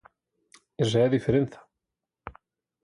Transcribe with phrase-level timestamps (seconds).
[0.83, 1.59] Esa é a diferenza.